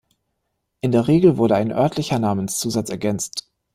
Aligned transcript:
In 0.83 0.91
der 0.91 1.07
Regel 1.07 1.37
wurde 1.37 1.53
ein 1.55 1.71
örtlicher 1.71 2.17
Namenszusatz 2.17 2.89
ergänzt. 2.89 3.51